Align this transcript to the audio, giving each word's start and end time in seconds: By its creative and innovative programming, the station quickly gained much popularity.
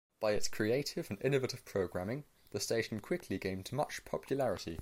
By 0.19 0.31
its 0.31 0.47
creative 0.47 1.11
and 1.11 1.21
innovative 1.23 1.63
programming, 1.63 2.23
the 2.49 2.59
station 2.59 3.01
quickly 3.01 3.37
gained 3.37 3.71
much 3.71 4.03
popularity. 4.03 4.79